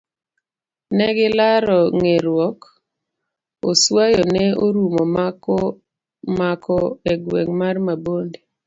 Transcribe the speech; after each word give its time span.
Negilaro 0.97 1.79
nge'ruok. 1.97 2.59
oswayo 3.69 4.23
ne 4.33 4.45
orumo 4.65 5.03
mako 6.37 6.77
e 7.11 7.13
gweng' 7.23 7.55
mar 7.61 7.75
Mabonde. 7.85 8.39